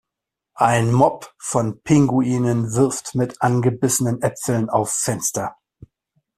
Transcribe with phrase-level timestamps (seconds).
[0.55, 5.55] Ein Mob von Pinguinen wirft mit angebissenen Äpfeln auf Fenster.